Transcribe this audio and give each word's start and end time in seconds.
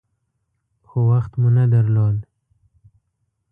خو 0.87 0.97
وخت 1.09 1.31
مو 1.39 1.49
نه 1.57 1.65
درلود. 1.73 2.17